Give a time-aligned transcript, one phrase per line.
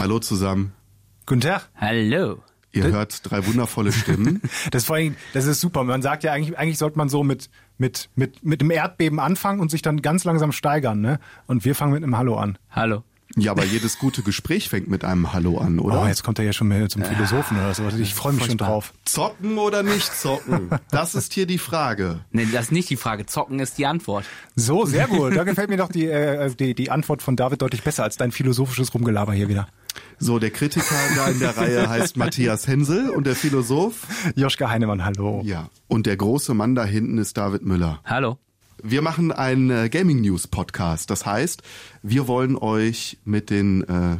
[0.00, 0.72] Hallo zusammen.
[1.26, 1.68] Guten Tag.
[1.76, 2.38] Hallo.
[2.72, 4.40] Ihr hört drei wundervolle Stimmen.
[4.70, 5.84] Das, vor allem, das ist super.
[5.84, 9.60] Man sagt ja eigentlich, eigentlich sollte man so mit, mit, mit, mit dem Erdbeben anfangen
[9.60, 11.02] und sich dann ganz langsam steigern.
[11.02, 11.20] Ne?
[11.46, 12.56] Und wir fangen mit einem Hallo an.
[12.70, 13.02] Hallo.
[13.36, 16.02] Ja, aber jedes gute Gespräch fängt mit einem Hallo an, oder?
[16.02, 17.86] Oh, jetzt kommt er ja schon mehr zum Philosophen oder so.
[17.98, 18.92] Ich freue mich schon drauf.
[19.04, 20.70] Zocken oder nicht zocken?
[20.90, 22.20] Das ist hier die Frage.
[22.32, 23.26] Nee, das ist nicht die Frage.
[23.26, 24.24] Zocken ist die Antwort.
[24.56, 25.36] So, sehr gut.
[25.36, 28.32] Da gefällt mir doch die, äh, die, die Antwort von David deutlich besser als dein
[28.32, 29.68] philosophisches Rumgelaber hier wieder.
[30.18, 34.06] So, der Kritiker da in der Reihe heißt Matthias Hensel und der Philosoph?
[34.36, 35.42] Joschka Heinemann, hallo.
[35.44, 35.70] Ja.
[35.88, 38.00] Und der große Mann da hinten ist David Müller.
[38.04, 38.38] Hallo.
[38.82, 41.10] Wir machen einen äh, Gaming News Podcast.
[41.10, 41.62] Das heißt,
[42.02, 44.18] wir wollen euch mit den äh,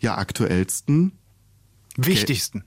[0.00, 1.12] ja aktuellsten
[1.96, 2.64] Wichtigsten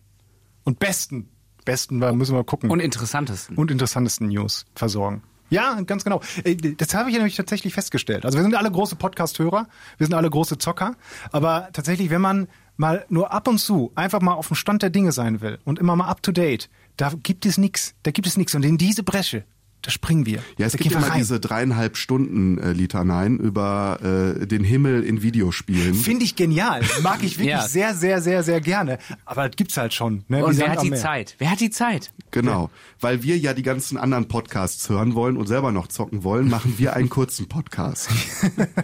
[0.64, 1.30] und besten,
[1.66, 2.70] besten, da müssen wir gucken.
[2.70, 3.58] Und interessantesten.
[3.58, 5.24] und interessantesten News versorgen.
[5.52, 6.22] Ja, ganz genau.
[6.44, 8.26] Äh, Das habe ich nämlich tatsächlich festgestellt.
[8.26, 10.96] Also wir sind alle große Podcast-Hörer, wir sind alle große Zocker,
[11.32, 14.90] aber tatsächlich, wenn man mal nur ab und zu einfach mal auf dem Stand der
[14.90, 18.28] Dinge sein will und immer mal up to date, da gibt es nichts, da gibt
[18.28, 19.44] es nichts und in diese Bresche,
[19.82, 20.40] da springen wir.
[20.58, 21.18] Ja, es da gibt immer rein.
[21.18, 25.94] diese dreieinhalb Stunden äh, Litaneien über äh, den Himmel in Videospielen.
[25.96, 27.68] Finde ich genial, mag ich wirklich Ja.
[27.68, 29.00] sehr, sehr, sehr, sehr gerne.
[29.26, 30.24] Aber das gibt's halt schon.
[30.28, 30.46] Ne?
[30.46, 31.00] Und wer hat die Meer.
[31.00, 31.36] Zeit?
[31.40, 32.12] Wer hat die Zeit?
[32.32, 36.48] Genau, weil wir ja die ganzen anderen Podcasts hören wollen und selber noch zocken wollen,
[36.50, 38.10] machen wir einen kurzen Podcast.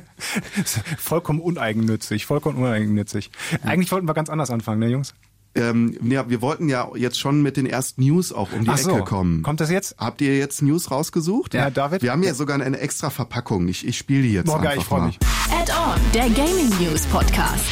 [0.98, 3.32] vollkommen uneigennützig, vollkommen uneigennützig.
[3.64, 5.14] Eigentlich wollten wir ganz anders anfangen, ne Jungs?
[5.58, 8.78] Ähm, ja, wir wollten ja jetzt schon mit den ersten News auch um die Ach
[8.78, 8.92] so.
[8.92, 9.44] Ecke kommen.
[9.44, 9.96] Kommt das jetzt?
[9.98, 11.54] Habt ihr jetzt News rausgesucht?
[11.54, 12.02] Ja, David?
[12.02, 13.68] Wir haben ja sogar eine extra Verpackung.
[13.68, 15.08] Ich, ich spiele die jetzt Boah, geil, einfach ich freue mal.
[15.08, 15.20] mich.
[15.52, 17.64] Add-on, der Gaming News Podcast.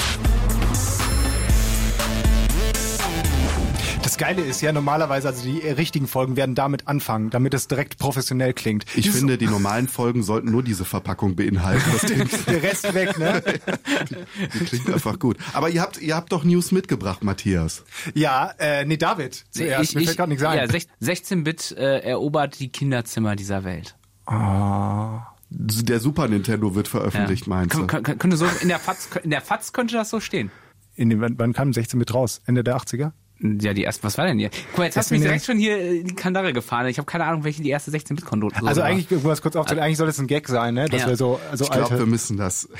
[4.16, 7.98] Das Geile ist ja normalerweise, also die richtigen Folgen werden damit anfangen, damit es direkt
[7.98, 8.86] professionell klingt.
[8.96, 11.84] Ich Dieses- finde, die normalen Folgen sollten nur diese Verpackung beinhalten.
[12.48, 13.44] Der Rest weg, ne?
[14.54, 15.36] die klingt einfach gut.
[15.52, 17.84] Aber ihr habt, ihr habt doch News mitgebracht, Matthias.
[18.14, 19.44] Ja, äh, nee, David.
[19.52, 20.60] Zuerst, mir fällt gerade nichts ein.
[20.60, 23.98] Ja, sech- 16-Bit äh, erobert die Kinderzimmer dieser Welt.
[25.50, 27.82] Der Super Nintendo wird veröffentlicht, meinst du?
[27.82, 30.52] Kön- kön- könnte so in der FAZ, in der FAZ könnte das so stehen.
[30.96, 32.40] In dem, wann, wann kam 16 mit raus?
[32.46, 33.12] Ende der 80er?
[33.40, 34.50] Ja, die erste, was war denn hier?
[34.72, 36.88] Guck mal, jetzt hast du mich direkt schon hier in die Kandare gefahren.
[36.88, 38.88] Ich habe keine Ahnung, welche die erste 16-Bit-Konsole Also war.
[38.88, 40.88] eigentlich, um das kurz aufzuklären, eigentlich soll das ein Gag sein, ne?
[40.88, 41.08] Dass Ja.
[41.10, 42.70] wir so, so Ich glaube, wir müssen das.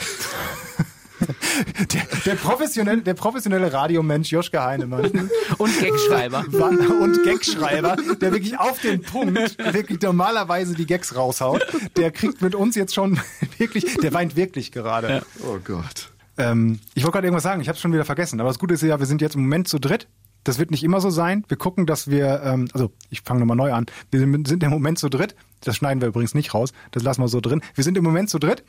[1.94, 6.46] der, der professionelle, der professionelle Radiomensch Joschka Heinemann Und Gagschreiber.
[7.02, 9.38] und Gagschreiber, der wirklich auf den Punkt
[9.74, 11.66] wirklich normalerweise die Gags raushaut,
[11.98, 13.20] der kriegt mit uns jetzt schon
[13.58, 15.24] wirklich, der weint wirklich gerade.
[15.44, 16.12] Oh Gott.
[16.38, 18.40] Ähm, ich wollte gerade irgendwas sagen, ich habe es schon wieder vergessen.
[18.42, 20.08] Aber das Gute ist ja, wir sind jetzt im Moment zu dritt.
[20.46, 21.44] Das wird nicht immer so sein.
[21.48, 23.88] Wir gucken, dass wir, ähm, also ich fange nochmal neu an.
[24.12, 25.36] Wir sind im Moment zu dritt.
[25.62, 26.72] Das schneiden wir übrigens nicht raus.
[26.92, 27.62] Das lassen wir so drin.
[27.74, 28.64] Wir sind im Moment zu dritt.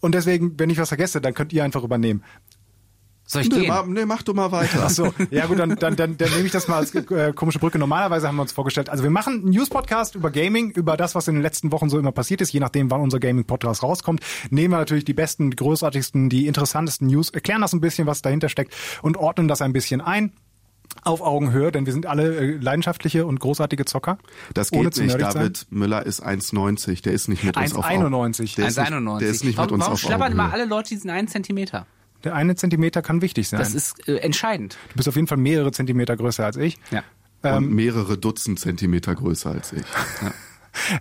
[0.00, 2.22] Und deswegen, wenn ich was vergesse, dann könnt ihr einfach übernehmen.
[3.28, 3.68] Soll ich Nee, gehen?
[3.68, 4.84] ma, nee, mach du mal weiter.
[4.84, 7.58] Ach so, ja gut, dann, dann, dann, dann nehme ich das mal als äh, komische
[7.58, 7.76] Brücke.
[7.78, 11.26] Normalerweise haben wir uns vorgestellt, also wir machen einen News-Podcast über Gaming, über das, was
[11.26, 14.20] in den letzten Wochen so immer passiert ist, je nachdem, wann unser Gaming-Podcast rauskommt.
[14.50, 18.22] Nehmen wir natürlich die besten, die großartigsten, die interessantesten News, erklären das ein bisschen, was
[18.22, 20.32] dahinter steckt und ordnen das ein bisschen ein.
[21.02, 24.18] Auf Augenhöhe, denn wir sind alle äh, leidenschaftliche und großartige Zocker.
[24.54, 24.98] Das geht nicht.
[24.98, 25.34] nerdig sein.
[25.34, 27.02] David Müller ist 1,90.
[27.02, 28.54] Der ist nicht mit uns auf Au- 1,91.
[28.56, 29.18] Der ist nicht, 1,91.
[29.18, 30.60] der ist nicht warum mit uns warum auf schlabbern immer Augenhöhe.
[30.62, 31.86] alle Leute diesen einen Zentimeter?
[32.24, 33.58] Der eine Zentimeter kann wichtig sein.
[33.60, 34.76] Das ist äh, entscheidend.
[34.90, 36.78] du bist auf jeden Fall mehrere Zentimeter größer als ich.
[36.90, 37.02] Ja.
[37.42, 39.84] Und mehrere Dutzend Zentimeter größer als ich.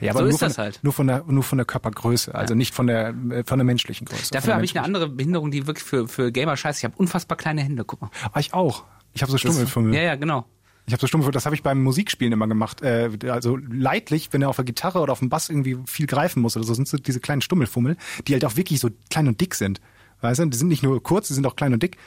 [0.01, 0.79] Ja, aber So nur ist von, das halt.
[0.83, 4.05] Nur von der, nur von der Körpergröße, also nicht von der, äh, von der menschlichen
[4.05, 4.31] Größe.
[4.31, 6.79] Dafür habe ich eine andere Behinderung, die wirklich für, für Gamer scheiße.
[6.79, 8.11] Ich habe unfassbar kleine Hände, guck mal.
[8.31, 8.83] Ah, ich auch.
[9.13, 9.95] Ich habe so Stummelfummel.
[9.95, 10.45] Ja, ja, genau.
[10.87, 11.33] Ich habe so Stummelfummel.
[11.33, 12.83] Das habe ich beim Musikspielen immer gemacht.
[12.83, 16.41] Äh, also leidlich, wenn er auf der Gitarre oder auf dem Bass irgendwie viel greifen
[16.41, 17.97] muss oder so, sind so diese kleinen Stummelfummel,
[18.27, 19.81] die halt auch wirklich so klein und dick sind.
[20.21, 20.45] Weißt du?
[20.45, 21.97] Die sind nicht nur kurz, die sind auch klein und dick.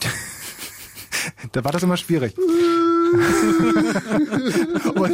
[1.52, 2.36] da war das immer schwierig.
[4.94, 5.12] und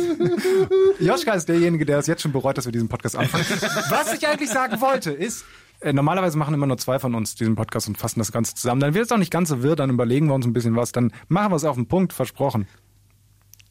[1.01, 3.45] Joschka ist derjenige, der es jetzt schon bereut, dass wir diesen Podcast anfangen.
[3.89, 5.45] Was ich eigentlich sagen wollte, ist,
[5.81, 8.81] äh, normalerweise machen immer nur zwei von uns diesen Podcast und fassen das Ganze zusammen.
[8.81, 10.93] Dann wird es auch nicht ganz so wirr, dann überlegen wir uns ein bisschen was,
[10.93, 12.67] dann machen wir es auf den Punkt, versprochen.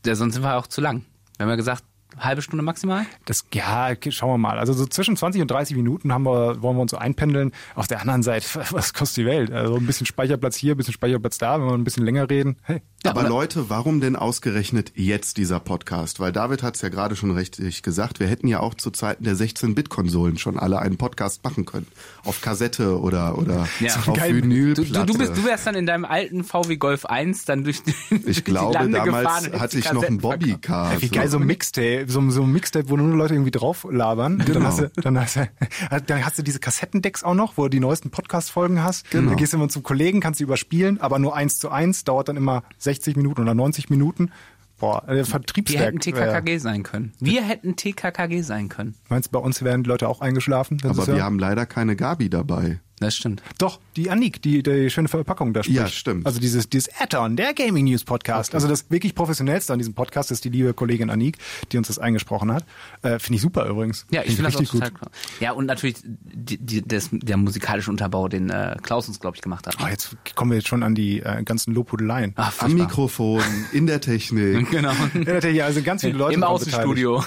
[0.05, 1.05] Ja, sonst sind wir auch zu lang.
[1.37, 1.83] Wir haben ja gesagt,
[2.17, 3.05] halbe Stunde maximal.
[3.25, 4.59] Das, ja, schauen wir mal.
[4.59, 7.51] Also so zwischen 20 und 30 Minuten haben wir, wollen wir uns so einpendeln.
[7.75, 9.51] Auf der anderen Seite, was kostet die Welt?
[9.51, 12.57] Also ein bisschen Speicherplatz hier, ein bisschen Speicherplatz da, wenn wir ein bisschen länger reden.
[12.63, 16.19] Hey, Aber Leute, warum denn ausgerechnet jetzt dieser Podcast?
[16.19, 19.23] Weil David hat es ja gerade schon richtig gesagt, wir hätten ja auch zu Zeiten
[19.25, 21.87] der 16-Bit-Konsolen schon alle einen Podcast machen können.
[22.23, 23.95] Auf Kassette oder, oder Ja.
[23.95, 24.33] auf Geil.
[24.33, 25.05] Du, Vinylplatte.
[25.05, 27.93] du, du, bist, du wärst dann in deinem alten VW Golf 1 dann durch, die-
[28.09, 30.19] durch ich glaube, die Lande damals hatte ich noch einen.
[30.19, 31.01] Bobbycar.
[31.01, 34.37] Wie geil, so ein Mixtape, so, so ein Mixtape, wo nur Leute irgendwie drauf labern.
[34.39, 34.65] Dann, Genau.
[34.67, 35.49] hast du, dann, hast du,
[36.07, 39.09] dann hast du diese Kassettendecks auch noch, wo du die neuesten Podcast-Folgen hast.
[39.11, 39.29] Genau.
[39.29, 42.29] Dann gehst du immer zum Kollegen, kannst die überspielen, aber nur eins zu eins, dauert
[42.29, 44.31] dann immer 60 Minuten oder 90 Minuten.
[44.79, 45.85] Boah, äh, Wir Vertriebswerk.
[45.85, 47.13] hätten TKKG sein können.
[47.19, 48.95] Wir hätten TKKG sein können.
[49.09, 50.77] Meinst du, bei uns wären die Leute auch eingeschlafen?
[50.79, 52.79] Das Aber wir ja- haben leider keine Gabi dabei.
[52.99, 53.41] Das stimmt.
[53.57, 55.77] Doch, die Anik, die, die schöne Verpackung da spricht.
[55.77, 56.25] Ja, stimmt.
[56.25, 58.53] Also dieses, dieses Add-on, der Gaming News Podcast.
[58.55, 61.37] Also das wirklich professionellste an diesem Podcast ist die liebe Kollegin Anik,
[61.71, 62.65] die uns das eingesprochen hat.
[63.01, 64.05] Äh, finde ich super übrigens.
[64.11, 65.09] Ja, ich Find finde das auch richtig total cool.
[65.39, 69.41] Ja, und natürlich die, die, das, der musikalische Unterbau, den äh, Klaus uns, glaube ich,
[69.41, 69.77] gemacht hat.
[69.83, 72.33] Oh, jetzt kommen wir jetzt schon an die äh, ganzen Lobhudeleien.
[72.35, 72.73] Ach, Am.
[72.73, 73.41] Mikrofon,
[73.71, 74.67] in der Technik.
[74.73, 74.93] Genau.
[75.13, 77.23] Ja, natürlich, also ganz viele Leute Im Außenstudio.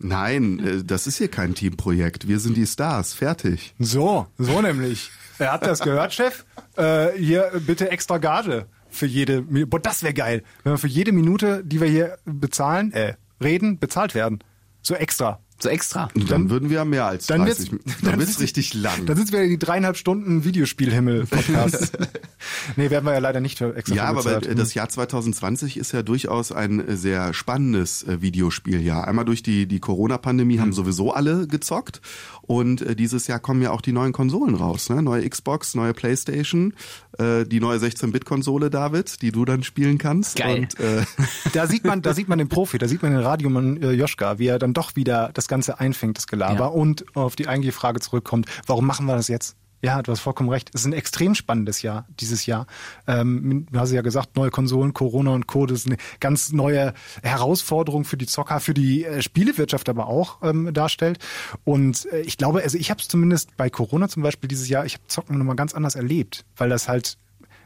[0.00, 2.26] Nein, äh, das ist hier kein Teamprojekt.
[2.26, 3.12] Wir sind die Stars.
[3.14, 3.74] Fertig.
[3.78, 5.10] So, so nämlich.
[5.38, 6.44] Er hat das gehört, Chef?
[6.76, 10.88] Äh, hier bitte extra Gage für jede Mi- Boah, das wäre geil, wenn wir für
[10.88, 14.40] jede Minute, die wir hier bezahlen, äh, reden, bezahlt werden.
[14.82, 15.40] So extra.
[15.62, 16.08] So extra.
[16.14, 17.72] Und dann, würden wir ja mehr als Dann 30.
[17.72, 19.06] wird's, dann wird's sitzt- richtig lang.
[19.06, 21.98] Dann sind wir die dreieinhalb Stunden Videospielhimmel-Podcast.
[22.76, 25.92] nee, werden wir ja leider nicht für extra Ja, aber äh, das Jahr 2020 ist
[25.92, 29.06] ja durchaus ein sehr spannendes äh, Videospieljahr.
[29.06, 30.60] Einmal durch die, die Corona-Pandemie Hm.
[30.62, 32.00] haben sowieso alle gezockt
[32.42, 34.88] und äh, dieses Jahr kommen ja auch die neuen Konsolen raus.
[34.90, 35.02] Ne?
[35.02, 36.74] Neue Xbox, neue Playstation,
[37.18, 40.36] äh, die neue 16-Bit-Konsole, David, die du dann spielen kannst.
[40.36, 40.60] Geil.
[40.60, 41.04] Und, äh,
[41.52, 44.38] Da sieht man, da sieht man den Profi, da sieht man den Radiomann äh, Joschka,
[44.38, 46.66] wie er dann doch wieder das Ganze einfängt, das Gelaber, Ja.
[46.66, 49.56] und auf die eigentliche Frage zurückkommt, warum machen wir das jetzt?
[49.82, 50.70] Ja, du hast vollkommen recht.
[50.74, 52.66] Es ist ein extrem spannendes Jahr, dieses Jahr.
[53.06, 55.64] Ähm, du hast ja gesagt, neue Konsolen, Corona und Co.
[55.64, 56.92] Das ist eine ganz neue
[57.22, 61.18] Herausforderung für die Zocker, für die äh, Spielewirtschaft aber auch ähm, darstellt.
[61.64, 64.84] Und äh, ich glaube, also ich habe es zumindest bei Corona zum Beispiel dieses Jahr,
[64.84, 67.16] ich habe Zocken nochmal ganz anders erlebt, weil das halt,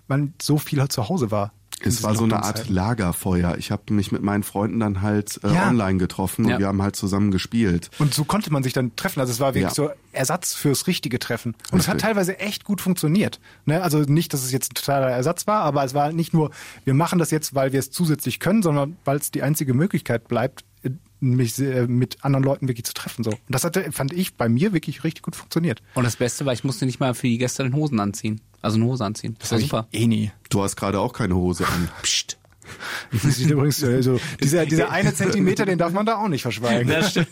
[0.09, 1.53] man so viel halt zu Hause war.
[1.81, 2.71] Es war so eine Art.
[2.71, 3.57] Lagerfeuer.
[3.59, 5.69] Ich habe mich mit meinen Freunden dann halt äh, Ja.
[5.69, 6.59] online getroffen und Ja.
[6.61, 7.91] wir haben halt zusammen gespielt.
[7.99, 9.21] Und so konnte man sich dann treffen.
[9.21, 9.75] Also es war wirklich Ja.
[9.75, 11.55] so Ersatz fürs richtige Treffen.
[11.73, 13.41] Und es hat teilweise echt gut funktioniert.
[13.67, 13.83] Ne?
[13.83, 16.53] Also nicht, dass es jetzt ein totaler Ersatz war, aber es war nicht nur,
[16.85, 20.29] wir machen das jetzt, weil wir es zusätzlich können, sondern weil es die einzige Möglichkeit
[20.29, 20.65] bleibt,
[21.21, 23.25] mich äh, mit anderen Leuten wirklich zu treffen.
[23.25, 23.31] So.
[23.31, 25.83] Und das hatte, fand ich, bei mir wirklich richtig gut funktioniert.
[25.95, 28.41] Und das Beste war, ich musste nicht mal für die Gäste den Hosen anziehen.
[28.65, 29.37] Also eine Hose anziehen.
[29.39, 29.87] Das war super.
[29.93, 30.33] Eh nie.
[30.49, 31.91] Du hast gerade auch keine Hose an.
[32.03, 32.39] Psst.
[33.13, 36.41] Das sieht übrigens, äh, so, dieser, dieser eine Zentimeter, den darf man da auch nicht
[36.41, 36.89] verschweigen.
[36.89, 37.29] Das stimmt.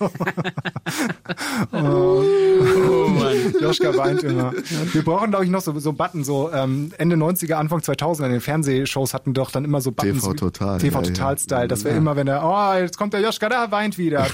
[1.73, 3.55] Oh Mann.
[3.63, 4.53] Joschka weint immer.
[4.93, 8.27] Wir brauchen, glaube ich, noch so, so Button, so ähm, Ende 90er, Anfang 2000er.
[8.27, 10.21] In den Fernsehshows hatten doch dann immer so Buttons.
[10.23, 11.39] TV Total, TV ja, Total ja.
[11.39, 11.69] Style.
[11.69, 14.27] Das wäre immer, wenn er, oh, jetzt kommt der Joschka, da weint wieder.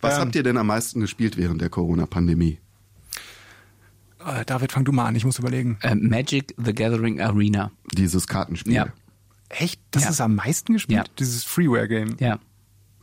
[0.00, 2.58] Was Ähm, habt ihr denn am meisten gespielt während der Corona-Pandemie?
[4.26, 5.78] Äh, David, fang du mal an, ich muss überlegen.
[5.82, 7.70] Äh, Magic the Gathering Arena.
[7.92, 8.72] Dieses Kartenspiel.
[8.74, 8.86] Ja.
[9.48, 9.80] Echt?
[9.92, 10.10] Das Ja.
[10.10, 11.06] ist am meisten gespielt?
[11.08, 11.14] Ja.
[11.18, 12.16] Dieses Freeware-Game.
[12.18, 12.38] Ja.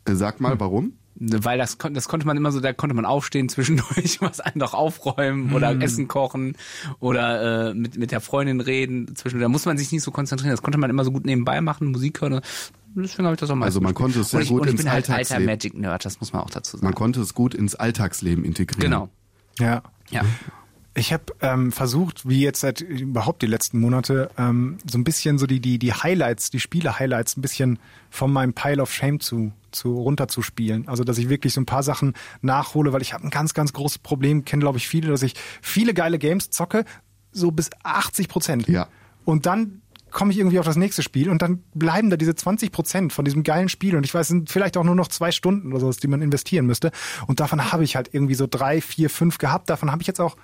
[0.05, 0.43] Äh, Sag Hm.
[0.43, 0.93] mal, warum?
[1.15, 5.53] Weil das, das konnte man immer so, da konnte man aufstehen zwischendurch, was anderes aufräumen
[5.53, 6.57] oder Essen kochen
[6.99, 9.15] oder äh, mit, mit der Freundin reden.
[9.15, 10.51] Zwischen, da muss man sich nicht so konzentrieren.
[10.51, 12.41] Das konnte man immer so gut nebenbei machen, Musik hören.
[12.95, 14.67] Deswegen habe ich das auch meistens Also man konnte es sehr und ich, gut und
[14.67, 15.45] ich ins bin halt alter Alltagsleben.
[15.45, 16.85] Magic-Nerd, das muss man auch dazu sagen.
[16.87, 18.81] Man konnte es gut ins Alltagsleben integrieren.
[18.91, 19.09] Genau.
[19.59, 19.83] Ja.
[20.09, 20.23] Ja.
[20.95, 25.39] Ich habe ähm, versucht, wie jetzt seit überhaupt die letzten Monate, ähm, so ein bisschen
[25.39, 27.79] so die, die, die Highlights, die Spiele-Highlights ein bisschen
[28.11, 30.87] von meinem Pile of Shame zu, zu runterzuspielen.
[30.87, 33.73] Also dass ich wirklich so ein paar Sachen nachhole, weil ich habe ein ganz, ganz
[33.73, 36.85] großes Problem, kennen glaube ich viele, dass ich viele geile Games zocke,
[37.31, 38.67] so bis 80 Prozent.
[38.67, 38.87] Ja.
[39.25, 39.81] Und dann
[40.11, 43.25] komme ich irgendwie auf das nächste Spiel und dann bleiben da diese 20 Prozent von
[43.25, 45.81] diesem geilen Spiel und ich weiß, es sind vielleicht auch nur noch zwei Stunden oder
[45.81, 46.91] sowas, die man investieren müsste
[47.25, 49.71] und davon habe ich halt irgendwie so drei, vier, fünf gehabt.
[49.71, 50.37] Davon habe ich jetzt auch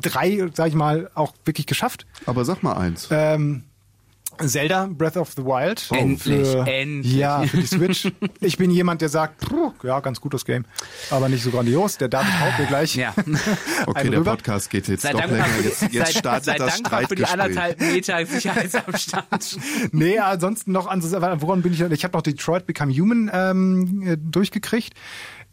[0.00, 2.06] drei, sag ich mal, auch wirklich geschafft.
[2.26, 3.08] Aber sag mal eins.
[3.10, 3.64] Ähm,
[4.46, 5.86] Zelda Breath of the Wild.
[5.90, 7.14] Endlich, für, endlich.
[7.14, 8.10] Ja, für die Switch.
[8.40, 10.64] Ich bin jemand, der sagt, puh, ja, ganz gut das Game,
[11.10, 11.98] aber nicht so grandios.
[11.98, 12.94] Der David haut mir gleich.
[12.96, 13.14] Ja.
[13.86, 14.32] Okay, einen der rüber.
[14.32, 15.46] Podcast geht jetzt Sei doch länger.
[15.62, 19.58] Jetzt, jetzt sei, startet sei das dankbar für die anderthalb Meter Sicherheitsabstand.
[19.92, 21.10] Nee, ansonsten noch, also,
[21.40, 21.80] woran bin ich?
[21.80, 24.94] Ich habe noch Detroit Become Human ähm, äh, durchgekriegt.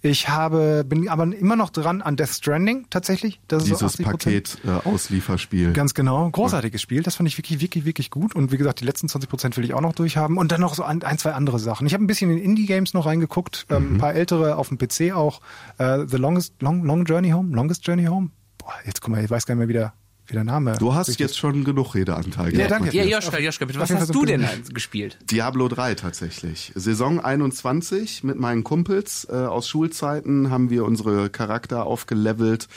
[0.08, 3.42] Ich habe, bin aber immer noch dran an Death Stranding tatsächlich.
[3.48, 4.04] Das ist so Dieses 80%.
[4.04, 5.74] Paket äh, Auslieferspiel.
[5.74, 6.30] Ganz genau.
[6.30, 7.04] Großartiges Spiel.
[7.04, 8.34] Das fand ich wirklich, wirklich, wirklich gut.
[8.34, 10.38] Und wie gesagt, die letzten 20 Prozent will ich auch noch durchhaben.
[10.38, 11.88] Und dann noch so ein, ein zwei andere Sachen.
[11.88, 13.66] Ich habe ein bisschen in Indie-Games noch reingeguckt.
[13.70, 15.42] Ähm, ein paar ältere auf dem PC auch.
[15.78, 17.54] Äh, The Longest, Long, Long Journey Home?
[17.54, 18.30] Longest Journey Home?
[18.58, 19.94] Boah, jetzt guck mal, ich weiß gar nicht mehr, wie der,
[20.28, 20.76] wie der Name.
[20.80, 22.52] Du hast sich jetzt schon genug Redeanteil.
[22.52, 22.96] Ja, gehabt, danke.
[22.96, 23.04] Ja.
[23.04, 25.18] Joschka, Joschka, bitte, was jeden hast du denn gespielt?
[25.30, 26.72] Diablo 3 tatsächlich.
[26.76, 32.68] Saison 21 mit meinen Kumpels äh, aus Schulzeiten haben wir unsere Charakter aufgelevelt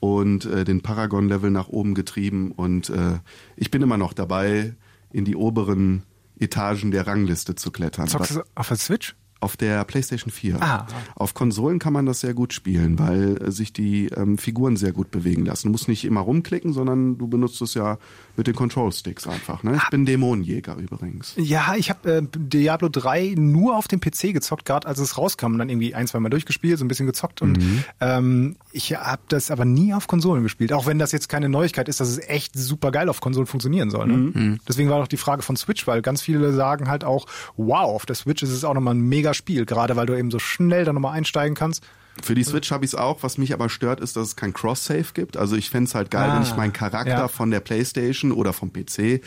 [0.00, 3.18] und äh, den Paragon-Level nach oben getrieben und äh,
[3.56, 4.74] ich bin immer noch dabei,
[5.12, 6.02] in die oberen
[6.38, 8.08] Etagen der Rangliste zu klettern.
[8.08, 9.14] Zockst du auf der Switch?
[9.44, 10.62] Auf der PlayStation 4.
[10.62, 10.86] Ah.
[11.16, 14.92] Auf Konsolen kann man das sehr gut spielen, weil äh, sich die ähm, Figuren sehr
[14.92, 15.66] gut bewegen lassen.
[15.66, 17.98] Du musst nicht immer rumklicken, sondern du benutzt es ja
[18.38, 19.62] mit den Control Sticks einfach.
[19.62, 19.76] Ne?
[19.76, 21.34] Ich bin Dämonenjäger übrigens.
[21.36, 25.52] Ja, ich habe äh, Diablo 3 nur auf dem PC gezockt, gerade als es rauskam
[25.52, 27.58] und dann irgendwie ein, zwei Mal durchgespielt, so ein bisschen gezockt und
[28.00, 31.90] ähm, ich habe das aber nie auf Konsolen gespielt, auch wenn das jetzt keine Neuigkeit
[31.90, 34.06] ist, dass es echt super geil auf Konsolen funktionieren soll.
[34.06, 34.58] Ne?
[34.66, 38.06] Deswegen war doch die Frage von Switch, weil ganz viele sagen halt auch, wow, auf
[38.06, 40.84] der Switch ist es auch nochmal ein mega Spiel, gerade weil du eben so schnell
[40.84, 41.82] da nochmal einsteigen kannst.
[42.22, 43.24] Für die Switch habe ich es auch.
[43.24, 45.36] Was mich aber stört, ist, dass es kein Cross-Save gibt.
[45.36, 47.26] Also ich fänd's halt geil, Ah, wenn ich meinen Charakter ja.
[47.26, 49.20] von der Playstation oder vom PC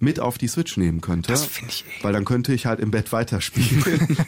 [0.00, 1.30] mit auf die Switch nehmen könnte.
[1.30, 2.02] Das find ich eh.
[2.02, 4.16] Weil dann könnte ich halt im Bett weiterspielen.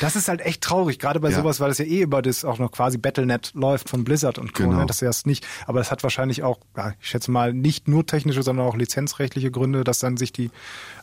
[0.00, 1.36] Das ist halt echt traurig, gerade bei Ja.
[1.38, 4.52] sowas, weil das ja eh über das auch noch quasi Battlenet läuft von Blizzard und
[4.52, 4.64] Co.
[4.64, 4.78] Genau.
[4.80, 4.86] ne?
[4.86, 5.46] Das ist erst nicht.
[5.66, 6.58] Aber das hat wahrscheinlich auch,
[7.00, 10.50] ich schätze mal, nicht nur technische, sondern auch lizenzrechtliche Gründe, dass dann sich die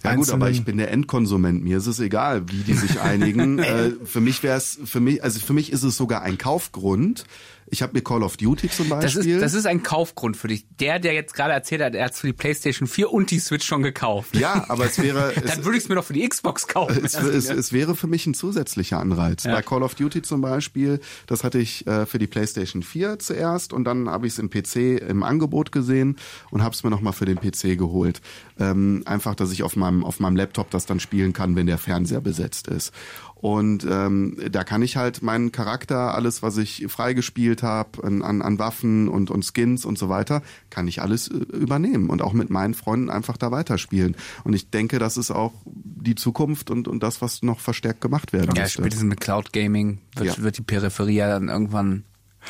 [0.04, 1.64] Ja gut, aber ich bin der Endkonsument.
[1.64, 3.60] Mir ist es egal, wie die sich einigen.
[3.60, 7.26] äh, für mich wäre es, für mich, also für mich ist es sogar ein Kaufgrund.
[7.72, 9.36] Ich habe mir Call of Duty zum Das Beispiel.
[9.36, 10.66] ist, das ist ein Kaufgrund für dich.
[10.80, 13.66] Der, der jetzt gerade erzählt hat, er hat für die PlayStation 4 und die Switch
[13.66, 14.36] schon gekauft.
[14.36, 17.04] ja, aber es wäre, Dann würde ich es mir doch für die Xbox kaufen.
[17.04, 19.44] es, es, es wäre für mich ein zusätzlicher Anreiz.
[19.44, 19.54] Ja.
[19.56, 23.74] Bei Call of Duty zum Beispiel, das hatte ich äh, für die PlayStation 4 zuerst
[23.74, 26.18] und dann habe ich es im PC im Angebot gesehen
[26.52, 28.22] und habe es mir nochmal für den PC geholt.
[28.60, 31.78] Ähm, einfach, dass ich auf meinem, auf meinem Laptop das dann spielen kann, wenn der
[31.78, 32.94] Fernseher besetzt ist.
[33.42, 38.42] Und ähm, da kann ich halt meinen Charakter, alles, was ich freigespielt habe, an, an,
[38.42, 42.34] an Waffen und, und Skins und so weiter, kann ich alles äh, übernehmen und auch
[42.34, 44.18] mit meinen Freunden einfach da weiterspielen.
[44.44, 48.34] Und ich denke, das ist auch die Zukunft und, und das, was noch verstärkt gemacht
[48.34, 48.82] werden ja, müsste.
[48.82, 50.44] spätestens mit Cloud Gaming wird, Ja.
[50.44, 52.04] wird die Peripherie ja dann irgendwann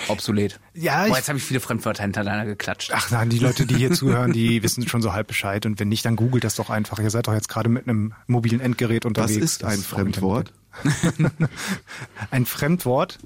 [0.07, 0.59] obsolet.
[0.73, 2.91] Ja, Boah, ich- jetzt habe ich viele Fremdwörter hintereinander geklatscht.
[2.95, 5.65] Ach nein, die Leute, die hier zuhören, die wissen schon so halb Bescheid.
[5.67, 6.99] Und wenn nicht, dann googelt das doch einfach.
[6.99, 9.37] Ihr seid doch jetzt gerade mit einem mobilen Endgerät Was unterwegs.
[9.43, 10.53] ist Das ein Fremdwort?
[12.31, 13.19] Ein Fremdwort?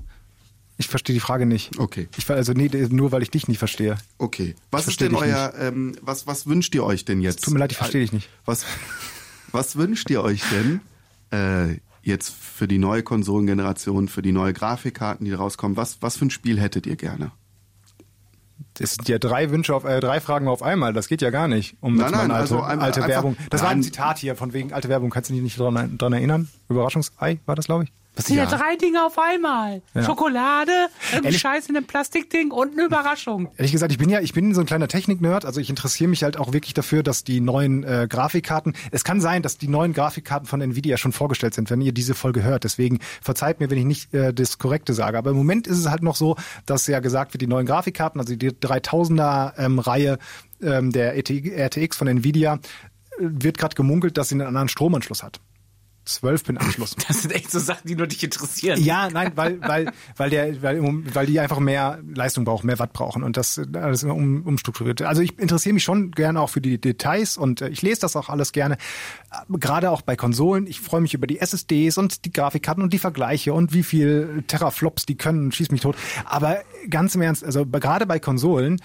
[0.78, 1.78] Ich verstehe die Frage nicht.
[1.78, 2.08] Okay.
[2.18, 3.98] Ich, also nee, nur weil ich dich nicht verstehe.
[4.18, 4.56] Okay.
[4.72, 7.44] Was ist denn euer, ähm, was, was wünscht ihr euch denn jetzt?
[7.44, 8.30] Tut mir leid, ich verstehe dich nicht.
[8.46, 8.66] Was,
[9.52, 10.82] was wünscht ihr euch denn
[11.32, 15.78] äh, jetzt für die neue Konsolengeneration, für die neue Grafikkarten, die rauskommen?
[15.78, 17.32] Was, was für ein Spiel hättet ihr gerne?
[18.76, 20.94] Das sind ja drei Wünsche auf äh, drei Fragen auf einmal.
[20.94, 21.78] Das geht ja gar nicht.
[21.80, 23.38] Um Nein, nein, alte, also alte Werbung.
[23.50, 23.84] Das war ein nein.
[23.84, 25.10] Zitat hier von wegen alte Werbung.
[25.10, 26.50] Kannst du dich nicht dran, dran erinnern?
[26.70, 27.92] Überraschungsei war das, glaube ich.
[28.16, 28.44] Was sind ja.
[28.44, 28.50] Ja.
[28.50, 29.82] drei Dinge auf einmal?
[29.94, 30.04] Ja.
[30.04, 30.72] Schokolade,
[31.12, 33.50] irgendein Scheiß in einem Plastikding und eine Überraschung.
[33.58, 36.24] Ehrlich gesagt, ich bin ja, ich bin so ein kleiner Technik-Nerd, also ich interessiere mich
[36.24, 39.94] halt auch wirklich dafür, dass die neuen äh, Grafikkarten, es kann sein, dass die neuen
[39.94, 42.64] Grafikkarten von Nvidia schon vorgestellt sind, wenn ihr diese Folge hört.
[42.64, 45.18] Deswegen verzeiht mir, wenn ich nicht äh, das Korrekte sage.
[45.18, 48.22] Aber im Moment ist es halt noch so, dass ja gesagt wird, die neuen Grafikkarten,
[48.22, 50.20] also die 3000er ähm, Reihe
[50.62, 52.60] ähm, der RTX von Nvidia, äh,
[53.20, 55.40] wird gerade gemunkelt, dass sie einen anderen Stromanschluss hat.
[56.08, 56.96] 12-Pin-Anschluss.
[57.08, 58.82] Das sind echt so Sachen, die nur dich interessieren.
[58.82, 60.82] Ja, nein, weil, weil, weil der, weil,
[61.14, 65.02] weil die einfach mehr Leistung brauchen, mehr Watt brauchen und das alles immer um, umstrukturiert.
[65.02, 68.16] Also ich interessiere mich schon gerne auch für die Details und äh, ich lese das
[68.16, 68.76] auch alles gerne.
[69.32, 70.68] Äh, Gerade auch bei Konsolen.
[70.68, 74.44] Ich freue mich über die SSDs und die Grafikkarten und die Vergleiche und wie viel
[74.48, 75.96] Teraflops die können, schieß mich tot.
[76.26, 78.82] Aber ganz im Ernst, also gerade bei Konsolen,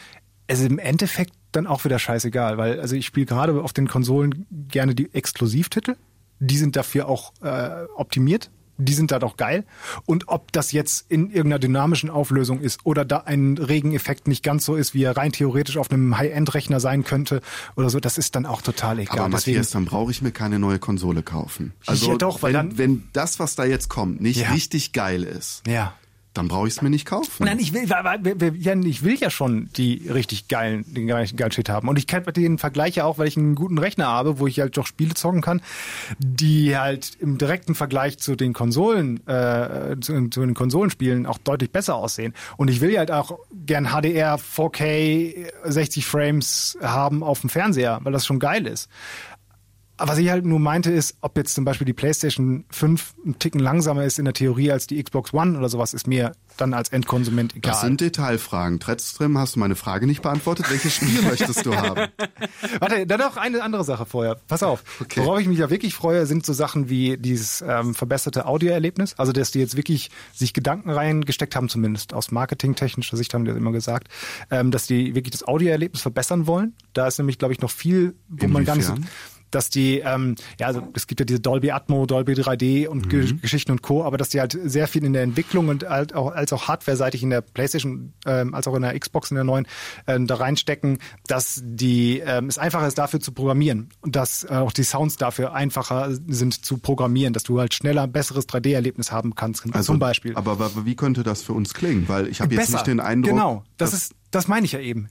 [0.46, 3.88] es ist im Endeffekt dann auch wieder scheißegal, weil also ich spiele gerade auf den
[3.88, 5.96] Konsolen gerne die Exklusivtitel.
[6.40, 8.50] Die sind dafür auch äh, optimiert.
[8.80, 9.64] Die sind da doch geil.
[10.07, 14.64] Und ob das jetzt in irgendeiner dynamischen Auflösung ist oder da ein Regeneffekt nicht ganz
[14.64, 17.40] so ist, wie er rein theoretisch auf einem High-End-Rechner sein könnte
[17.75, 19.18] oder so, das ist dann auch total egal.
[19.18, 21.73] Aber Deswegen, Matthias, dann brauche ich mir keine neue Konsole kaufen.
[21.87, 24.50] Also Ja, doch, weil wenn, dann- wenn das, was da jetzt kommt, nicht Ja.
[24.52, 25.92] richtig geil ist, ja.
[26.35, 27.44] Dann brauche ich es mir nicht kaufen.
[27.44, 27.88] Nein, ich will,
[28.58, 31.88] Jan, ich will ja schon die richtig geilen, den geilen Shit haben.
[31.88, 34.61] Und ich kann den Vergleich ja auch, weil ich einen guten Rechner habe, wo ich
[34.61, 35.61] halt doch Spiele zocken kann,
[36.18, 41.73] die halt im direkten Vergleich zu den Konsolen, äh, zu, zu den Konsolenspielen auch deutlich
[41.73, 42.35] besser aussehen.
[42.56, 48.12] Und ich will halt auch gern HDR 4K 60 Frames haben auf dem Fernseher, weil
[48.12, 48.88] das schon geil ist.
[49.99, 53.61] Was ich halt nur meinte ist, ob jetzt zum Beispiel die PlayStation 5 ein Ticken
[53.61, 56.88] langsamer ist in der Theorie als die Xbox One oder sowas, ist mir dann als
[56.90, 57.73] Endkonsument egal.
[57.73, 58.81] Das sind Detailfragen.
[58.81, 60.71] Tretztrim, hast du meine Frage nicht beantwortet?
[60.71, 62.09] Welches Spiel möchtest du haben?
[62.81, 64.37] Warte, dann noch eine andere Sache vorher.
[64.49, 64.83] Pass auf.
[65.00, 65.21] Okay.
[65.21, 69.14] Worauf ich mich ja wirklich freue, sind so Sachen wie dieses ähm, verbesserte Audioerlebnis.
[69.19, 73.50] Also, dass die jetzt wirklich sich Gedanken reingesteckt haben, zumindest aus marketingtechnischer Sicht haben die
[73.50, 74.09] das immer gesagt,
[74.50, 76.75] ähm, dass die wirklich das Audioerlebnis verbessern wollen.
[76.93, 79.11] Da ist nämlich, glaube ich, noch viel, wo man gar nicht so, Inwiefern?
[79.50, 83.33] Dass die, ähm, ja, also es gibt ja diese Dolby Atmo, Dolby 3D und Ge
[83.40, 86.33] Geschichten und Co., aber dass die halt sehr viel in der Entwicklung und halt auch,
[86.33, 89.67] als auch hardware-seitig in der Playstation, ähm, als auch in der Xbox in der neuen,
[90.07, 94.55] ähm, da reinstecken, dass die ähm, es einfacher ist, dafür zu programmieren und dass äh,
[94.55, 99.12] auch die Sounds dafür einfacher sind zu programmieren, dass du halt schneller ein besseres 3D-Erlebnis
[99.12, 100.35] haben kannst, zum Beispiel.
[100.35, 102.09] Also, Aber, aber wie könnte das für uns klingen?
[102.09, 103.33] Weil ich habe jetzt nicht den Eindruck.
[103.33, 105.09] Genau, das ist, das meine ich ja eben.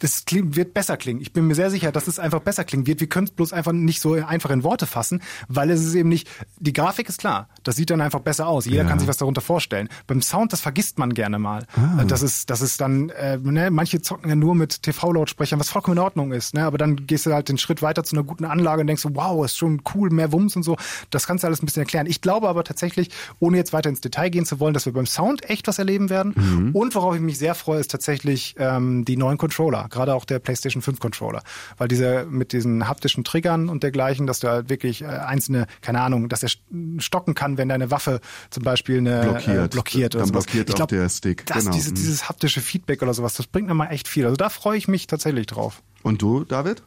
[0.00, 1.20] Das klingt, wird besser klingen.
[1.20, 3.00] Ich bin mir sehr sicher, dass es einfach besser klingen wird.
[3.00, 6.08] Wir können es bloß einfach nicht so einfach in Worte fassen, weil es ist eben
[6.08, 6.28] nicht,
[6.58, 7.48] die Grafik ist klar.
[7.64, 8.64] Das sieht dann einfach besser aus.
[8.66, 8.88] Jeder Ja.
[8.88, 9.88] kann sich was darunter vorstellen.
[10.06, 11.66] Beim Sound, das vergisst man gerne mal.
[11.76, 12.04] Ah.
[12.04, 15.96] Das ist, das ist dann, äh, ne, manche zocken ja nur mit TV-Lautsprechern, was vollkommen
[15.96, 18.44] in Ordnung ist, ne, aber dann gehst du halt den Schritt weiter zu einer guten
[18.44, 20.76] Anlage und denkst so, wow, ist schon cool, mehr Wumms und so.
[21.10, 22.06] Das kannst du alles ein bisschen erklären.
[22.06, 25.06] Ich glaube aber tatsächlich, ohne jetzt weiter ins Detail gehen zu wollen, dass wir beim
[25.06, 26.34] Sound echt was erleben werden.
[26.36, 26.70] Mhm.
[26.74, 30.38] Und worauf ich mich sehr freue, ist tatsächlich ähm, die neuen Controller, gerade auch der
[30.38, 31.42] PlayStation 5 Controller,
[31.76, 36.00] weil diese mit diesen haptischen Triggern und dergleichen, dass du halt wirklich äh, einzelne, keine
[36.00, 39.64] Ahnung, dass er st- stocken kann, wenn deine Waffe zum Beispiel eine Blockiert.
[39.64, 40.44] Äh, blockiert oder Dann sowas.
[40.46, 41.46] blockiert ich auch glaub, der Stick.
[41.46, 41.70] Das, Genau.
[41.76, 41.94] diese, Mhm.
[41.96, 44.24] dieses haptische Feedback oder sowas, das bringt mir mal echt viel.
[44.24, 45.82] Also da freue ich mich tatsächlich drauf.
[46.02, 46.82] Und du, David?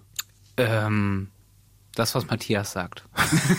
[0.57, 1.27] Ähm,
[1.95, 3.03] das, was Matthias sagt.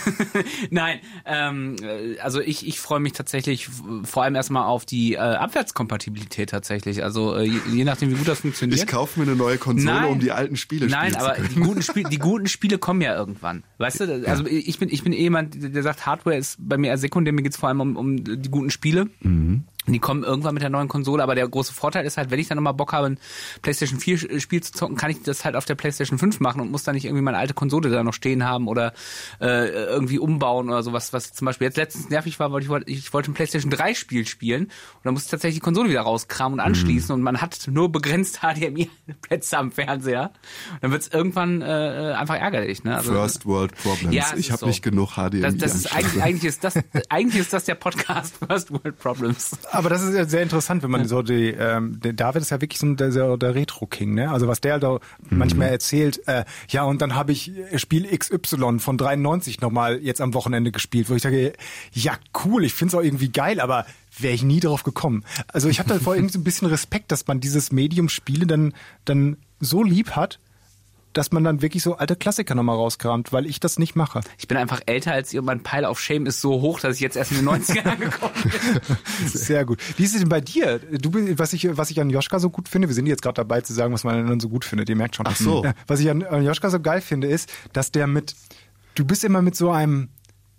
[0.71, 3.69] Nein, ähm, äh, also ich, ich freue mich tatsächlich
[4.03, 7.03] vor allem erstmal auf die äh, Abwärtskompatibilität tatsächlich.
[7.03, 8.79] Also äh, je, je nachdem, wie gut das funktioniert.
[8.79, 10.11] Ich kaufe mir eine neue Konsole, Nein.
[10.11, 11.65] um die alten Spiele Nein, spielen aber zu die können.
[11.65, 13.63] guten, Spiel, die guten Spiele kommen ja irgendwann.
[13.77, 16.87] Weißt du, also ich bin, ich bin eh jemand, der sagt, Hardware ist bei mir
[16.87, 19.09] eher sekundär, mir geht's vor allem um, um die guten Spiele.
[19.87, 22.47] Die kommen irgendwann mit der neuen Konsole, aber der große Vorteil ist halt, wenn ich
[22.47, 23.19] dann nochmal Bock habe, ein
[23.61, 26.71] PlayStation 4 Spiel zu zocken, kann ich das halt auf der PlayStation 5 machen und
[26.71, 28.93] muss dann nicht irgendwie meine alte Konsole da noch stehen haben oder
[29.41, 32.89] äh, irgendwie umbauen oder sowas, was zum Beispiel jetzt letztens nervig war, weil ich wollte,
[32.89, 34.71] ich wollte ein PlayStation 3 Spiel spielen und
[35.03, 38.39] dann musste ich tatsächlich die Konsole wieder rauskramen und anschließen und man hat nur begrenzt
[38.41, 40.31] HDMI-Plätze am Fernseher.
[40.73, 42.83] Und dann wird's irgendwann äh, einfach ärgerlich.
[42.83, 42.95] Ne?
[42.95, 44.15] Also, First World Problems.
[44.15, 44.67] Ja, es ich habe so.
[44.67, 45.41] nicht genug HDMI.
[45.41, 46.73] das, das ist eigentlich, eigentlich ist das
[47.09, 49.57] eigentlich ist das der Podcast First World Problems.
[49.73, 52.61] Aber das ist ja sehr interessant, wenn man so die, ähm, der David ist ja
[52.61, 54.29] wirklich so ein, der, der, Retro-King, ne?
[54.29, 54.99] Also was der da
[55.31, 60.35] manchmal erzählt, äh, ja und dann habe ich Spiel XY von 93 nochmal jetzt am
[60.35, 61.53] Wochenende gespielt, wo ich sage,
[61.91, 62.13] ja
[62.45, 63.87] cool, ich find's auch irgendwie geil, aber
[64.19, 65.23] wäre ich nie drauf gekommen.
[65.47, 68.45] Also ich habe da vor irgendwie so ein bisschen Respekt, dass man dieses Medium Spiele
[68.45, 68.73] dann,
[69.05, 70.39] dann so lieb hat,
[71.13, 74.21] dass man dann wirklich so alte Klassiker nochmal rauskramt, weil ich das nicht mache.
[74.37, 75.41] Ich bin einfach älter als ihr.
[75.41, 78.33] Mein Pile of Shame ist so hoch, dass ich jetzt erst in den 90ern angekommen
[78.43, 79.27] bin.
[79.27, 79.79] Sehr gut.
[79.97, 80.79] Wie ist es denn bei dir?
[80.79, 83.35] Du, bist- was ich, was ich an Joschka so gut finde, wir sind jetzt gerade
[83.35, 85.27] dabei zu sagen, was man an anderen so gut findet, ihr merkt schon.
[85.27, 85.65] Ach so.
[85.87, 88.35] Was ich an, an Joschka so geil finde, ist, dass der mit,
[88.95, 90.09] du bist immer mit so einem,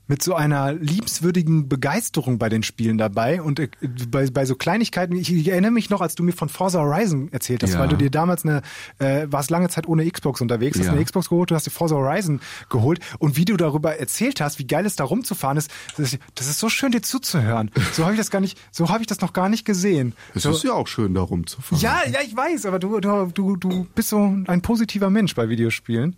[0.07, 3.69] mit so einer liebenswürdigen Begeisterung bei den Spielen dabei und äh,
[4.11, 5.17] bei, bei so Kleinigkeiten.
[5.17, 7.79] Ich, ich erinnere mich noch, als du mir von Forza Horizon erzählt hast, Ja.
[7.81, 8.63] weil du dir damals eine,
[8.99, 10.93] äh, warst lange Zeit ohne Xbox unterwegs, hast Ja.
[10.93, 14.59] eine Xbox geholt, du hast dir Forza Horizon geholt und wie du darüber erzählt hast,
[14.59, 17.71] wie geil es da rumzufahren ist, das ist, das ist so schön dir zuzuhören.
[17.93, 20.15] So habe ich das gar nicht, so habe ich das noch gar nicht gesehen.
[20.35, 21.81] Es so, ist ja auch schön, da rumzufahren.
[21.83, 25.49] ja, ja, ich weiß, aber du, du, du, du bist so ein positiver Mensch bei
[25.49, 26.17] Videospielen.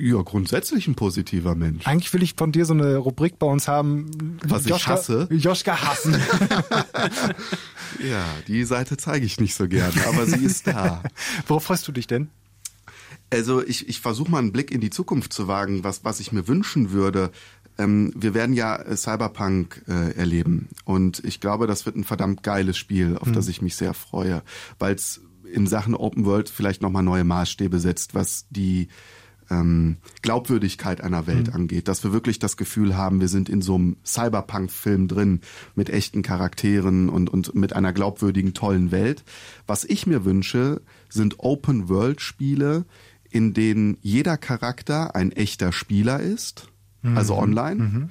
[0.00, 1.86] Ja, grundsätzlich ein positiver Mensch.
[1.86, 4.38] Eigentlich will ich von dir so eine Rubrik bei uns haben.
[4.42, 5.28] Was ich hasse?
[5.30, 6.16] Joschka hassen.
[7.98, 11.02] Ja, die Seite zeige ich nicht so gerne, aber sie ist da.
[11.46, 12.28] Worauf freust du dich denn?
[13.30, 16.32] Also ich, ich versuche mal einen Blick in die Zukunft zu wagen, was, was ich
[16.32, 17.30] mir wünschen würde.
[17.78, 22.42] Ähm, wir werden ja äh, Cyberpunk äh, erleben und ich glaube, das wird ein verdammt
[22.42, 24.42] geiles Spiel, auf das ich mich sehr freue,
[24.78, 25.20] weil es
[25.52, 28.88] in Sachen Open World vielleicht nochmal neue Maßstäbe setzt, was die
[29.50, 33.74] ähm, Glaubwürdigkeit einer Welt angeht, dass wir wirklich das Gefühl haben, wir sind in so
[33.74, 35.40] einem Cyberpunk-Film drin
[35.74, 39.24] mit echten Charakteren und, und mit einer glaubwürdigen, tollen Welt.
[39.66, 42.84] Was ich mir wünsche, sind Open-World-Spiele,
[43.30, 46.68] in denen jeder Charakter ein echter Spieler ist,
[47.14, 48.08] also online.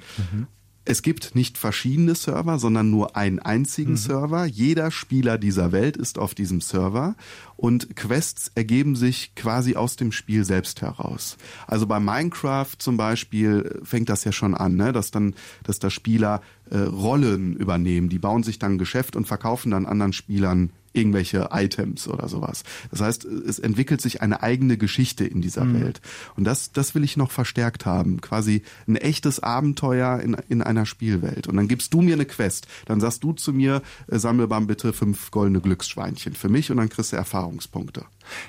[0.86, 4.46] Es gibt nicht verschiedene Server, sondern nur einen einzigen Server.
[4.46, 7.16] Jeder Spieler dieser Welt ist auf diesem Server
[7.56, 11.36] und Quests ergeben sich quasi aus dem Spiel selbst heraus.
[11.66, 14.92] Also bei Minecraft zum Beispiel fängt das ja schon an, ne?
[14.92, 16.40] dass dann, dass da Spieler
[16.70, 18.08] äh, Rollen übernehmen.
[18.08, 22.64] Die bauen sich dann ein Geschäft und verkaufen dann anderen Spielern irgendwelche Items oder sowas.
[22.90, 25.80] Das heißt, es entwickelt sich eine eigene Geschichte in dieser Mhm.
[25.80, 26.00] Welt.
[26.36, 28.20] Und das, das will ich noch verstärkt haben.
[28.20, 31.46] Quasi ein echtes Abenteuer in, in einer Spielwelt.
[31.46, 32.66] Und dann gibst du mir eine Quest.
[32.86, 36.88] Dann sagst du zu mir, äh, sammle bitte fünf goldene Glücksschweinchen für mich und dann
[36.88, 38.04] kriegst du Erfahrungspunkte.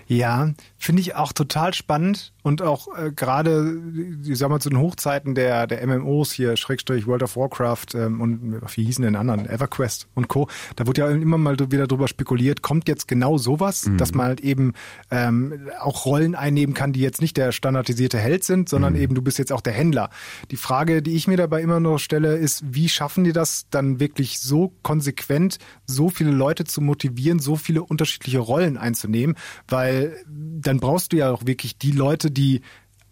[0.07, 3.79] Ja, finde ich auch total spannend und auch äh, gerade,
[4.25, 8.21] ich sag mal, zu den Hochzeiten der, der MMOs hier, Schrägstrich World of Warcraft ähm,
[8.21, 12.07] und wie hießen den anderen, EverQuest und Co., da wurde ja immer mal wieder drüber
[12.07, 14.73] spekuliert, kommt jetzt genau sowas, dass man halt eben
[15.09, 19.21] ähm, auch Rollen einnehmen kann, die jetzt nicht der standardisierte Held sind, sondern eben du
[19.21, 20.09] bist jetzt auch der Händler.
[20.49, 23.99] Die Frage, die ich mir dabei immer noch stelle, ist, wie schaffen die das dann
[23.99, 29.35] wirklich so konsequent, so viele Leute zu motivieren, so viele unterschiedliche Rollen einzunehmen,
[29.71, 32.61] weil dann brauchst du ja auch wirklich die Leute, die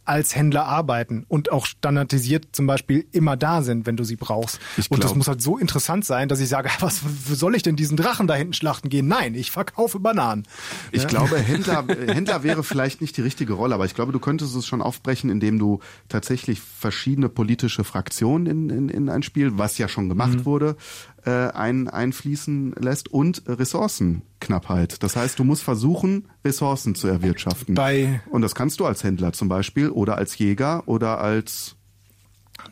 [0.09, 4.59] als Händler arbeiten und auch standardisiert zum Beispiel immer da sind, wenn du sie brauchst.
[4.75, 7.75] Ich und das muss halt so interessant sein, dass ich sage, was soll ich denn
[7.75, 9.07] diesen Drachen da hinten schlachten gehen?
[9.07, 10.47] Nein, ich verkaufe Bananen.
[10.91, 14.55] Ich glaube, Händler, Händler wäre vielleicht nicht die richtige Rolle, aber ich glaube, du könntest
[14.55, 19.77] es schon aufbrechen, indem du tatsächlich verschiedene politische Fraktionen in, in, in ein Spiel, was
[19.77, 20.75] ja schon gemacht wurde,
[21.25, 25.03] äh, ein, einfließen lässt und Ressourcenknappheit.
[25.03, 27.75] Das heißt, du musst versuchen, Ressourcen zu erwirtschaften.
[27.75, 31.75] Bei- und das kannst du als Händler zum Beispiel oder als Jäger oder als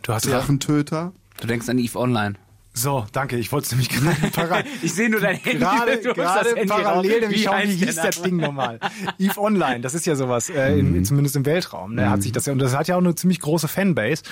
[0.01, 1.13] Du hast ja Drachentöter.
[1.39, 2.35] Du denkst an Eve Online.
[2.73, 3.37] so, danke.
[3.37, 4.65] Ich wollte es nämlich gerade parat.
[4.81, 5.59] Ich sehe nur dein Handy.
[5.59, 8.21] gerade, gerade das Handy parallel nämlich schauen, wie hieß der das?
[8.21, 8.79] Ding nochmal?
[9.19, 11.95] Eve Online, das ist ja sowas, äh, in, zumindest im Weltraum.
[11.95, 14.23] Ne, hat sich das ja, und das hat ja auch eine ziemlich große Fanbase.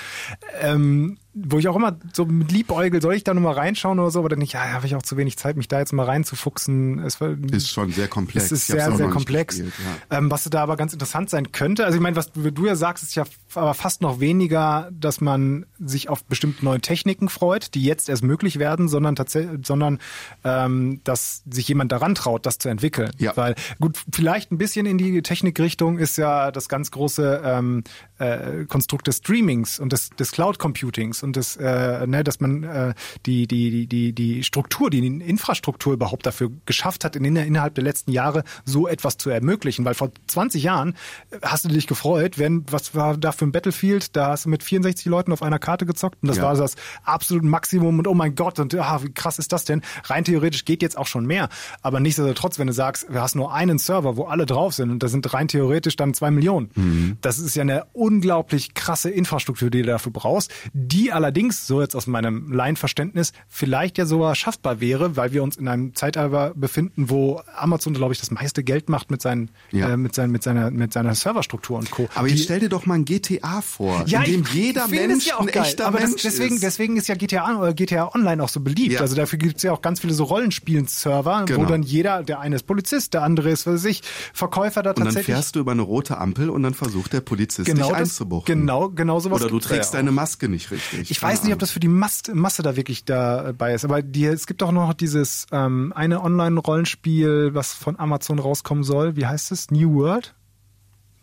[0.60, 4.20] Ähm, wo ich auch immer so mit Liebäugel, soll ich da nochmal reinschauen oder so,
[4.20, 7.00] aber dann nicht, ja, habe ich auch zu wenig Zeit, mich da jetzt mal reinzufuchsen.
[7.00, 8.46] Es war, Ist schon sehr komplex.
[8.46, 9.56] es ist sehr, sehr komplex.
[9.56, 9.74] gespielt,
[10.10, 10.18] ja.
[10.18, 13.04] ähm, was da aber ganz interessant sein könnte, also ich meine, was du ja sagst,
[13.04, 17.82] ist ja aber fast noch weniger, dass man sich auf bestimmte neue Techniken freut, die
[17.82, 19.98] jetzt erst möglich werden, sondern tatsächlich, sondern
[20.42, 23.10] ähm, dass sich jemand daran traut, das zu entwickeln.
[23.18, 23.36] Ja.
[23.36, 27.84] Weil gut, vielleicht ein bisschen in die Technikrichtung ist ja das ganz große ähm,
[28.18, 32.62] äh, Konstrukt des Streamings und des, des Cloud Computings und des, äh, ne, dass man
[32.64, 32.94] äh,
[33.26, 37.84] die, die, die, die, die Struktur, die Infrastruktur überhaupt dafür geschafft hat, in, innerhalb der
[37.84, 39.84] letzten Jahre so etwas zu ermöglichen.
[39.84, 40.94] Weil vor 20 Jahren
[41.30, 44.16] äh, hast du dich gefreut, wenn, was war da für ein Battlefield?
[44.16, 46.44] Da hast du mit 64 Leuten auf einer Karte gezockt und das Ja.
[46.44, 49.82] war das absolute Maximum und oh mein Gott und ah, wie krass ist das denn?
[50.04, 51.48] Rein theoretisch geht jetzt auch schon mehr.
[51.82, 55.02] Aber nichtsdestotrotz, wenn du sagst, du hast nur einen Server, wo alle drauf sind und
[55.02, 56.70] da sind rein theoretisch dann zwei Millionen.
[56.74, 57.16] Mhm.
[57.20, 61.96] Das ist ja eine unglaublich krasse Infrastruktur, die du dafür brauchst, die allerdings, so jetzt
[61.96, 67.10] aus meinem Laienverständnis, vielleicht ja sogar schaffbar wäre, weil wir uns in einem Zeitalter befinden,
[67.10, 69.88] wo Amazon, glaube ich, das meiste Geld macht mit, seinen, Ja.
[69.90, 72.08] äh, mit, seinen, mit, seiner, mit seiner Serverstruktur und Co.
[72.14, 74.90] Aber Die- jetzt stell dir doch mal ein GTA vor, in dem ich jeder es
[74.90, 76.62] Mensch ja auch ein geil, echter aber das, Mensch deswegen, ist.
[76.62, 78.92] deswegen ist ja GTA, oder GTA Online auch so beliebt.
[78.94, 79.00] Ja.
[79.00, 81.64] Also dafür gibt es ja auch ganz viele so Rollenspielen-Server, wo Genau.
[81.68, 84.02] dann jeder, der eine ist Polizist, der andere ist, was weiß ich,
[84.32, 85.34] Verkäufer da und dann tatsächlich.
[85.34, 88.60] fährst du über eine rote Ampel und dann versucht der Polizist genau dich das, einzubuchten.
[88.60, 89.40] Genau, genau sowas.
[89.42, 91.05] Oder du trägst ja deine Maske nicht richtig.
[91.10, 94.02] Ich Keine weiß nicht, ob das für die Masse, Masse da wirklich dabei ist, aber
[94.02, 99.16] die, es gibt auch noch dieses ähm, eine Online-Rollenspiel, was von Amazon rauskommen soll.
[99.16, 99.70] Wie heißt es?
[99.70, 100.34] New World?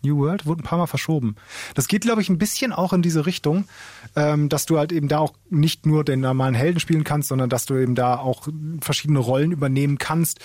[0.04, 1.34] New World wurde ein paar Mal verschoben.
[1.74, 3.64] Das geht, glaube ich, ein bisschen auch in diese Richtung,
[4.14, 7.50] ähm, dass du halt eben da auch nicht nur den normalen Helden spielen kannst, sondern
[7.50, 8.48] dass du eben da auch
[8.80, 10.40] verschiedene Rollen übernehmen kannst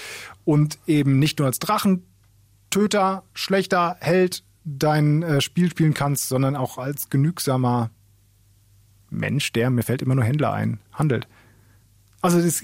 [0.45, 6.77] und eben nicht nur als Drachentöter, schlechter Held dein äh, Spiel spielen kannst, sondern auch
[6.77, 7.89] als genügsamer
[9.09, 11.27] Mensch, der, mir fällt immer nur Händler ein, handelt.
[12.21, 12.63] Also das,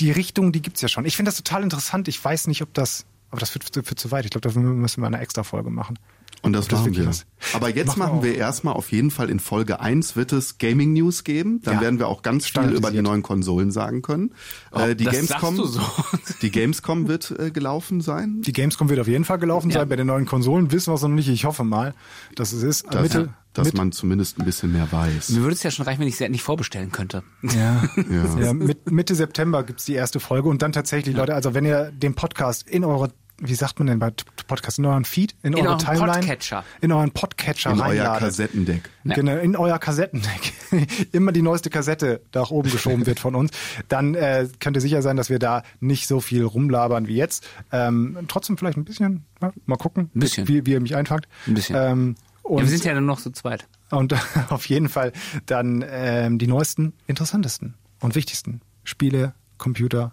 [0.00, 1.04] die Richtung, die gibt's ja schon.
[1.04, 2.08] Ich finde das total interessant.
[2.08, 4.24] Ich weiß nicht, ob das, aber das führt, führt zu weit.
[4.24, 5.98] Ich glaube, dafür müssen wir eine extra Folge machen.
[6.44, 7.06] Und das das machen wir.
[7.06, 8.22] was- Aber jetzt Machen wir machen auch.
[8.24, 11.60] wir erstmal auf jeden Fall in Folge 1 wird es Gaming News geben.
[11.62, 11.80] Dann Ja.
[11.80, 14.32] werden wir auch ganz viel über die neuen Konsolen sagen können.
[14.72, 15.80] äh, die das Gamescom, sagst du so.
[16.42, 18.42] die Gamescom wird äh, gelaufen sein.
[18.42, 19.80] Die Gamescom wird auf jeden Fall gelaufen Ja.
[19.80, 19.88] sein.
[19.88, 21.28] Bei den neuen Konsolen wissen wir es noch nicht.
[21.28, 21.94] Ich hoffe mal,
[22.34, 22.86] dass es ist.
[22.92, 25.30] dass, Mitte, dass Mitte- man zumindest ein bisschen mehr weiß.
[25.30, 27.22] Mir würde es ja schon reichen, wenn ich sie endlich vorbestellen könnte.
[27.42, 28.40] Ja, Ja.
[28.46, 28.52] ja.
[28.52, 32.14] mit, Mitte September gibt's die erste Folge und dann tatsächlich, Leute, also wenn ihr den
[32.14, 35.60] Podcast in eure, wie sagt man denn bei T- Podcast, in euren Feed, in, In
[35.60, 36.64] eure euren Timeline, Podcatcher.
[36.80, 38.20] in euren Podcatcher In euer reinladet.
[38.20, 38.90] Kassettendeck.
[39.04, 39.14] Ja.
[39.14, 40.52] Genau, in euer Kassettendeck.
[41.12, 43.50] Immer die neueste Kassette nach oben geschoben wird von uns.
[43.88, 47.46] Dann äh, könnt ihr sicher sein, dass wir da nicht so viel rumlabern wie jetzt.
[47.72, 50.46] Ähm, trotzdem vielleicht ein bisschen, ja, mal gucken, Ein bisschen.
[50.48, 51.26] Wie, wie ihr mich einfangt.
[51.46, 51.76] Ein bisschen.
[51.76, 53.66] Ähm, und, Ja, wir sind ja dann noch so zweit.
[53.90, 54.14] und
[54.50, 55.12] auf jeden Fall
[55.46, 60.12] dann ähm, die neuesten, interessantesten und wichtigsten Spiele, Computer,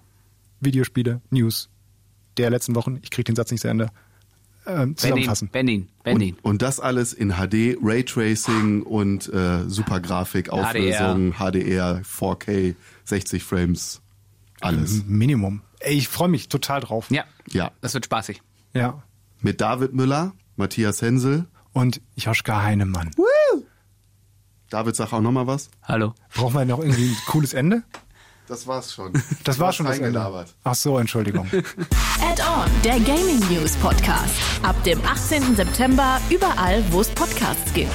[0.61, 1.69] Videospiele, News
[2.37, 2.99] der letzten Wochen.
[3.01, 3.89] Ich kriege den Satz nicht zu Ende.
[4.63, 5.47] Bendin, zusammenfassen.
[5.49, 6.35] Bendin, Bendin.
[6.35, 14.01] Und, und das alles in HD, Raytracing und äh, Supergrafik, Auflösung, HDR, 4K, 60 Frames,
[14.61, 15.03] alles.
[15.07, 15.61] Minimum.
[15.79, 17.07] Ey, ich freue mich total drauf.
[17.09, 17.71] Ja, Ja.
[17.81, 18.41] das wird spaßig.
[18.73, 19.01] Ja.
[19.39, 21.45] Mit David Müller, Matthias Hensel.
[21.73, 23.09] Und Joschka Heinemann.
[24.69, 25.69] David, sag auch nochmal was.
[25.83, 26.13] Hallo.
[26.33, 27.83] Brauchen wir noch irgendwie ein cooles Ende?
[28.51, 29.13] Das war's schon.
[29.45, 30.07] Das war schon das Ende.
[30.07, 30.53] reingelabert.
[30.65, 31.49] Ach so, Entschuldigung.
[32.21, 34.35] Add-on, der Gaming News Podcast.
[34.61, 35.55] Ab dem 18.
[35.55, 37.93] September überall, wo es Podcasts gibt.